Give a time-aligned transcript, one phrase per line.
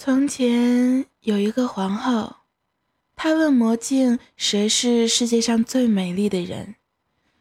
[0.00, 2.36] 从前有一个皇后，
[3.16, 6.76] 她问魔镜谁是世界上最美丽的人。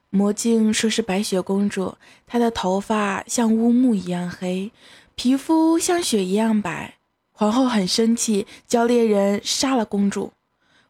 [0.10, 4.72] 魔镜说是白雪公主，她的头发像乌木一样黑，
[5.14, 6.96] 皮肤像雪一样白。
[7.32, 10.32] 皇后很生气，叫猎人杀了公主。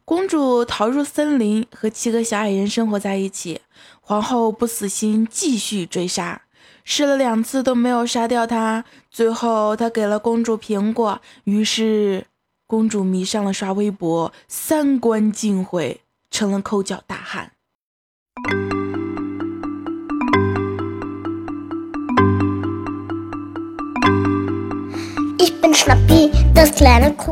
[0.05, 3.59] 公主逃入森林，和七个小矮人生活在一起。
[3.99, 6.43] 皇后不死心，继续追杀。
[6.89, 12.27] 试了两次都没有杀掉他，最后他给了公主苹果，于是
[12.65, 15.99] 公主迷上了刷微博，三观尽毁，
[16.31, 17.51] 成了抠脚大汉。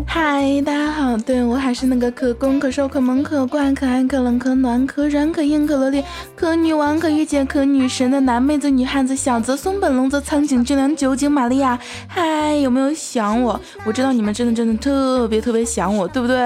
[0.08, 6.04] 嗨，大家好，对我还是那个可攻可受可萌可怪可爱可冷可暖可软可硬可萝莉
[6.36, 11.78] 可女王可御姐可女神的男妹子女汉子小泽松本龙泽苍井俊良酒井玛利亚。
[12.08, 13.60] 嗨，有没有想我？
[13.84, 16.38] 我知道你们真的真的特别特别想我，对不对？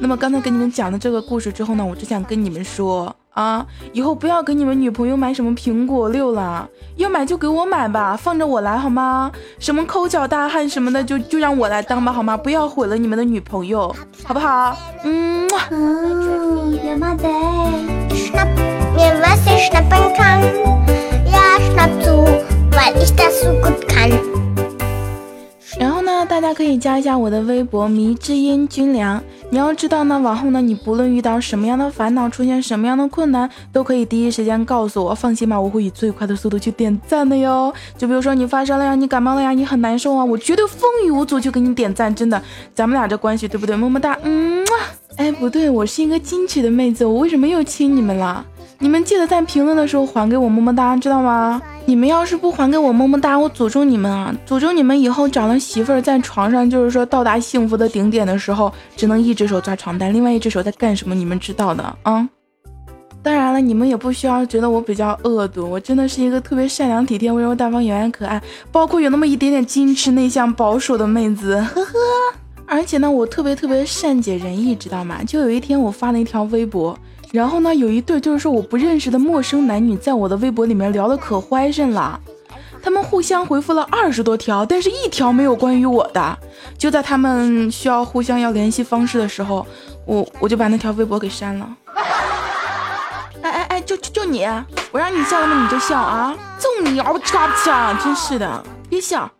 [0.00, 3.14] 那么刚才给你们讲的这个故事之后呢，我只想跟你们说。
[3.32, 3.66] 啊！
[3.92, 9.32] 以后不要给你们女朋友买什么苹果六了，要买就给我买吧，放着我来好吗？
[9.58, 12.36] 什么抠脚大汉什么的，就就让我来当吧，好吗？
[12.36, 14.76] 不要毁了你们的女朋友，好不好？
[15.04, 15.48] 嗯。
[26.32, 29.22] 大家可以加一下我的微博迷之音军粮。
[29.50, 35.14] 你要知道呢，往后呢，你不论遇到什么样的烦恼，出现什么样的困难，都可以第一时间告诉我。
[35.14, 37.70] 放心吧，我会以最快的速度去点赞的哟。
[37.98, 42.12] 就比如说你发烧了呀，你感冒了呀，你很难受啊，我绝对风雨无阻去给你点赞。
[42.14, 42.42] 真的，
[42.74, 43.76] 咱们俩这关系对不对？
[43.76, 44.64] 么么哒，嗯。
[45.16, 48.42] 哎，不对，我是一个矜持的妹子，我为什么又亲你们了？
[48.82, 51.62] 你们记得在评论的时候还给我么么哒，知道吗？
[51.86, 54.34] 你们要是不还给我么么哒，我诅咒你们啊！
[54.44, 61.14] 诅咒你们以后找了媳妇儿，在床上就是说到达幸福的顶点的时候，只能一只手抓床单，另外一只手在干什么？
[61.14, 62.28] 你们知道的啊。
[63.22, 68.42] 当然了，你们也不需要觉得我比较恶毒，我真的是一个特别善良、体贴、温柔、大方、有爱、可爱，
[68.72, 71.92] 包括有那么一点点矜持、内向、保守的妹子，呵呵。
[72.72, 75.22] 而且呢，我特别特别善解人意，知道吗？
[75.26, 76.98] 就有一天我发了一条微博。
[77.30, 82.18] 然后呢，有一对就是说我不认识的陌生男女，在我的微博里面聊得可欢甚了。
[82.82, 86.38] 他们互相回复了二十多条，但是一条没有关于我的。
[86.78, 89.66] 就在他们需要互相要联系方式的时候，
[90.06, 91.68] 我我就把那条微博给删了。
[93.42, 94.46] 哎哎哎，就就就你，
[94.90, 95.62] 我让你笑了吗？
[95.62, 96.34] 你就笑啊！
[96.58, 96.98] 揍你！
[97.00, 97.94] 我操！
[98.02, 99.30] 真是的，别笑。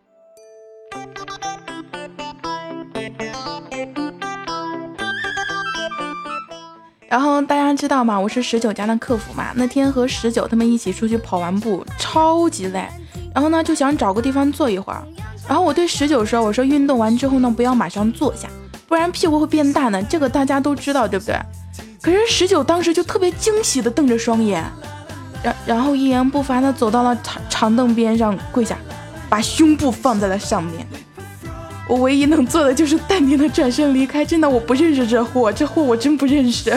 [7.13, 8.19] 然后大家知道吗？
[8.19, 9.49] 我是十九家的客服嘛。
[9.55, 12.89] 那天和十九他们一起出去跑完步，超级累。
[13.35, 15.03] 然后呢，就想找个地方坐一会儿。
[15.47, 18.49] 然后我对十九说：“我说运动完之后呢，不要马上坐下，
[18.89, 20.03] 不然屁股会变大呢。
[20.05, 21.39] 这个大家都知道，对不对？”
[22.01, 24.65] 可是十九当时就特别惊喜的瞪着双眼，
[25.43, 28.79] 然然后一言不发的走到了长长凳边上跪下，
[29.29, 30.87] 把胸部放在了上面。
[31.89, 34.25] 我唯一能做的就是淡定的转身离开。
[34.25, 36.71] 真的，我不认识这货，这货我真不认识。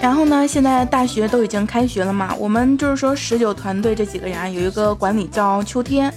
[0.00, 6.12] 然后呢，现在大学都已经开学了嘛，我们就是说十九团队这几个人啊，有一个管理叫秋天，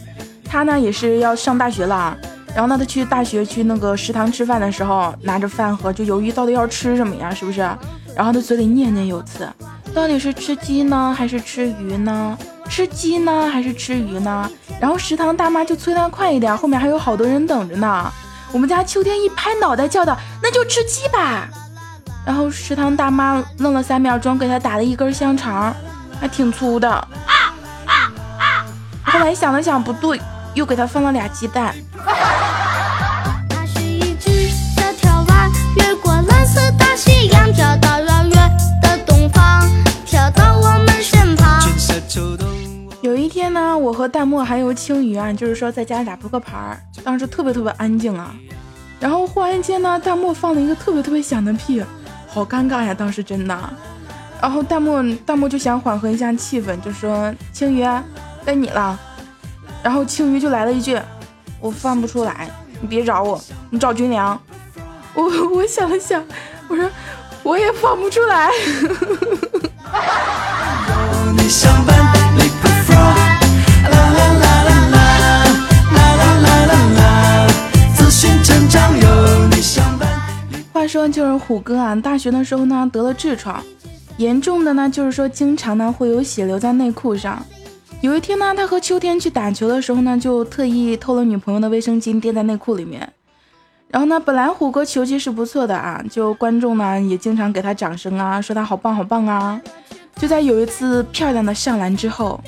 [0.46, 2.16] 他呢也是要上大学了。
[2.54, 7.62] 然后呢，他去大学去那个食堂吃饭的时候，拿着饭盒就犹豫到底要吃什么呀，是不是？
[8.16, 9.48] 然后他嘴里念念有词，
[9.94, 12.38] 到底是吃鸡呢，还是吃鱼呢？
[12.70, 14.50] 吃鸡呢，还是吃鱼呢？
[14.80, 18.10] 然后食堂大妈就催他快一点，后面还有好多人等着呢。
[18.52, 21.50] 我们家秋天一拍脑袋叫道：“那就吃鸡吧。”
[22.26, 25.76] 然后食堂大妈愣了三秒钟，给他打了一根香肠，
[26.22, 26.90] 还挺粗的。
[26.90, 27.08] 啊
[27.86, 27.94] 啊
[28.38, 28.66] 啊！
[29.04, 30.22] 后来想了想不对，
[30.54, 31.76] 又给他放了俩鸡蛋。
[44.10, 48.36] 弹幕还有青鱼啊，就是说在家里打扑克牌，当时特别特别安静啊。
[49.00, 51.82] 然后忽然间呢，弹幕放了一个特别特别响的屁，
[52.28, 53.58] 好尴尬呀，当时真的。
[54.42, 57.86] 然后弹幕弹幕就想缓和一下气氛，就说青鱼
[58.44, 59.00] 该你了。
[59.84, 61.00] 然后青鱼就来了一句，
[61.62, 62.50] 我放不出来，
[62.82, 64.38] 你别找我，你找军粮。
[65.14, 65.24] 我
[65.56, 66.24] 我想了想，
[66.68, 66.90] 我说
[67.44, 68.50] 我也放不出来。
[71.86, 72.19] 话
[81.12, 83.64] 就是虎哥啊，大学的时候呢得了痔疮，
[84.18, 87.46] 严重的呢就是说经常呢会有血流在内裤上。
[88.02, 93.12] 有一天呢，他和秋天去打球的时候呢，就特意偷了女朋友的卫生巾垫在内裤里面。
[93.90, 99.60] 然后呢，本来虎哥球技是不错的啊，就观众呢也经常给他掌声啊，说他好棒好棒啊。
[100.16, 102.40] 就在有一次漂亮的上篮之后，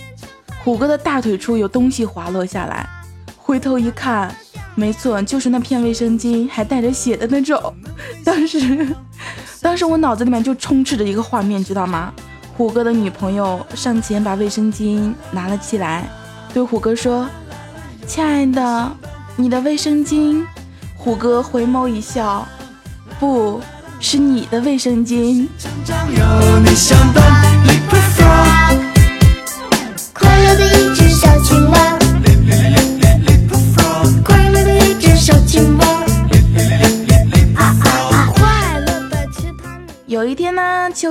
[0.63, 2.88] 虎哥的大腿处有东西滑落下来，
[3.36, 4.34] 回头一看，
[4.76, 7.74] 没错，就是那片卫生巾，还带着血的那种。
[8.24, 8.88] 当时，
[9.62, 12.12] 当时我脑子里面就充斥着一个画面，知道吗？
[12.58, 16.10] 虎哥的女朋友上前把卫生巾拿了起来，
[16.54, 17.28] 对虎哥说
[18.06, 18.92] ：“亲爱的，
[19.36, 20.46] 你的卫生巾。”
[20.96, 22.48] 虎哥回眸一笑，
[23.20, 23.60] 不
[24.00, 25.48] 是你的卫生巾。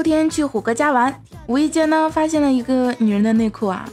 [0.00, 1.14] 秋天去虎哥家玩，
[1.46, 3.84] 无意间呢发现了一个女人的内裤啊，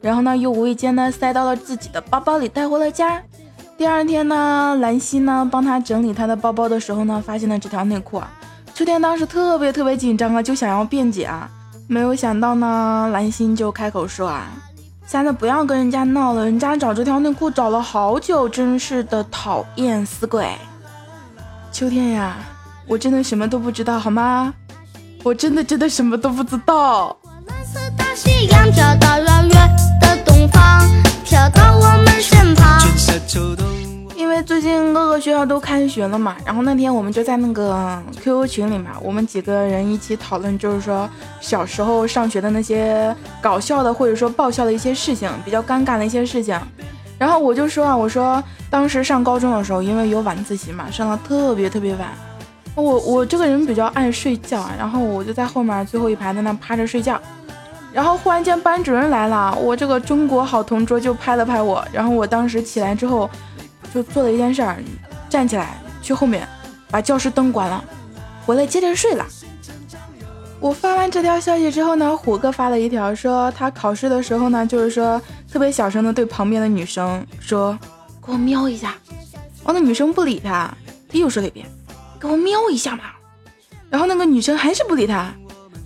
[0.00, 3.20] 然后呢又无意间呢塞到了自己的包包里带回了家。
[3.76, 8.30] 第二天呢，兰心呢帮他整理他的包包的时候呢，发现了这条内裤啊。
[8.74, 11.50] 秋天当时特别特别紧张啊，就想要辩解啊，
[11.88, 14.46] 没有想到呢，兰心就开口说啊，
[15.04, 20.46] 现在不要跟人家闹了，人家找这条内裤找了好久，真是的讨厌死鬼。
[21.72, 22.36] 秋天呀，
[22.86, 24.54] 我真的什么都不知道好吗？
[25.26, 27.18] 我真的真的什么都不知道。
[27.48, 30.88] 蓝色大夕阳飘到遥远的东方，
[31.24, 32.80] 飘到我们身旁。
[34.14, 43.12] 因为最近各个学校都开学了嘛，然后那天我们就在那个 QQ 群里面，我们几个人一起讨论，就是说小时候上学的那些
[43.42, 46.56] 搞笑的或者说爆笑的一些事情，比较尴尬的一些事情。
[47.18, 48.40] 然后我就说啊，我说
[48.70, 52.08] 当时上高中的时候，因为有晚自习嘛，上的特别特别晚。
[52.82, 57.20] 我我这个人比较爱睡觉啊，然后我就在后面最后一排在那趴着睡觉。
[57.92, 63.28] 然后忽然间班主任来了，我这个中国好同桌就拍了拍我，然后我当时起来之后。
[63.94, 64.76] 就做了一件事儿，
[65.30, 66.46] 站起来去后面
[66.90, 67.82] 把教室灯关了，
[68.44, 69.24] 回来接着睡了。
[70.60, 77.78] 我发完这条消息之后呢，虎哥发了一条说他考试的时候呢，就是说特别小声的对旁边的女生说
[78.20, 78.94] ：“给我瞄一下。”
[79.64, 80.70] 然后那女生不理他，
[81.08, 81.64] 他又说了一遍
[82.20, 83.04] ：“给我瞄一下嘛。”
[83.88, 85.32] 然后那个女生还是不理他，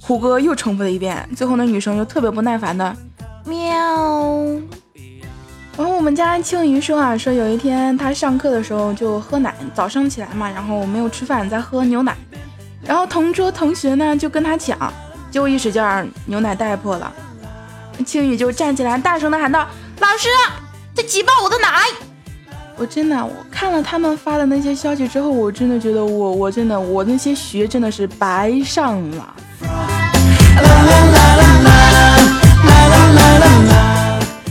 [0.00, 2.96] 虎哥又重复了一遍，最后那女生就特别不耐烦的
[3.44, 3.60] 喵。
[5.76, 12.16] 然后我们家青鱼说啊，说有一天他上课的时候就喝奶，早上起来嘛，然后没有吃饭，在喝牛奶，
[12.82, 14.92] 然后同桌同学呢就跟他抢，
[15.30, 17.10] 结果一使劲儿，牛奶带破了，
[18.04, 19.66] 青鱼就站起来大声的喊道
[20.00, 20.28] ：“老师，
[20.94, 21.68] 这挤爆我的奶！”
[22.80, 29.34] 我真的我看了他们发的那些消息之后，我真的觉得我我真的我那些学真的是白上了。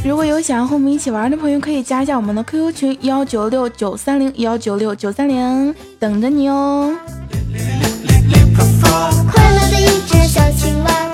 [0.06, 6.96] 如果有想要和我们一起玩的朋友，可以加一下我们的 QQ 群幺九六九三零幺九六九三零，等着你哦。
[9.32, 11.09] 快乐的一只小青蛙。